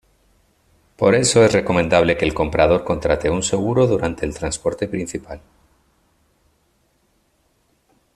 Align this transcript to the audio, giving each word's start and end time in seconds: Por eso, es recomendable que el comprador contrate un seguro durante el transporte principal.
Por 0.97 1.13
eso, 1.13 1.45
es 1.45 1.53
recomendable 1.53 2.17
que 2.17 2.25
el 2.25 2.33
comprador 2.33 2.83
contrate 2.83 3.29
un 3.29 3.43
seguro 3.43 3.85
durante 3.85 4.25
el 4.25 4.33
transporte 4.33 4.87
principal. 4.87 5.39